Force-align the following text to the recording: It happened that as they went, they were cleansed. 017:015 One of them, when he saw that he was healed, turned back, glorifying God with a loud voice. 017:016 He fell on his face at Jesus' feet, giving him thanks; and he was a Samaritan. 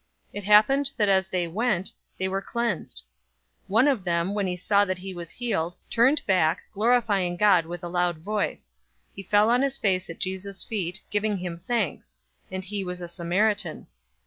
It 0.33 0.45
happened 0.45 0.89
that 0.97 1.09
as 1.09 1.27
they 1.29 1.47
went, 1.47 1.91
they 2.17 2.27
were 2.27 2.41
cleansed. 2.41 3.03
017:015 3.65 3.69
One 3.69 3.87
of 3.87 4.03
them, 4.03 4.33
when 4.33 4.47
he 4.47 4.57
saw 4.57 4.83
that 4.83 4.97
he 4.97 5.13
was 5.13 5.29
healed, 5.29 5.77
turned 5.91 6.25
back, 6.25 6.61
glorifying 6.73 7.37
God 7.37 7.67
with 7.67 7.83
a 7.83 7.87
loud 7.87 8.17
voice. 8.17 8.73
017:016 9.09 9.09
He 9.17 9.21
fell 9.29 9.51
on 9.51 9.61
his 9.61 9.77
face 9.77 10.09
at 10.09 10.17
Jesus' 10.17 10.63
feet, 10.63 11.01
giving 11.11 11.37
him 11.37 11.59
thanks; 11.67 12.17
and 12.49 12.63
he 12.63 12.83
was 12.83 12.99
a 12.99 13.07
Samaritan. 13.07 13.85